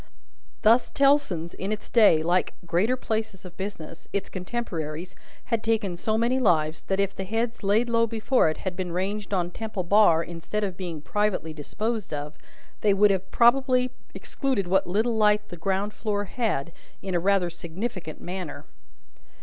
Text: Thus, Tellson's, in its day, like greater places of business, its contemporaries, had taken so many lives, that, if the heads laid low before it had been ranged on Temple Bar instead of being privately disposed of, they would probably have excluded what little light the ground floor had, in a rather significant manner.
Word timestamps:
Thus, 0.63 0.89
Tellson's, 0.89 1.53
in 1.53 1.71
its 1.71 1.87
day, 1.87 2.23
like 2.23 2.55
greater 2.65 2.97
places 2.97 3.45
of 3.45 3.55
business, 3.55 4.07
its 4.11 4.29
contemporaries, 4.29 5.15
had 5.53 5.63
taken 5.63 5.95
so 5.95 6.17
many 6.17 6.39
lives, 6.39 6.81
that, 6.87 6.99
if 6.99 7.15
the 7.15 7.23
heads 7.23 7.61
laid 7.61 7.87
low 7.87 8.07
before 8.07 8.49
it 8.49 8.57
had 8.57 8.75
been 8.75 8.91
ranged 8.93 9.31
on 9.31 9.51
Temple 9.51 9.83
Bar 9.83 10.23
instead 10.23 10.63
of 10.63 10.75
being 10.75 11.01
privately 11.03 11.53
disposed 11.53 12.15
of, 12.15 12.35
they 12.81 12.95
would 12.95 13.29
probably 13.29 13.81
have 13.83 13.91
excluded 14.15 14.65
what 14.67 14.87
little 14.87 15.15
light 15.17 15.49
the 15.49 15.55
ground 15.55 15.93
floor 15.93 16.23
had, 16.25 16.71
in 17.03 17.13
a 17.13 17.19
rather 17.19 17.51
significant 17.51 18.19
manner. 18.19 18.65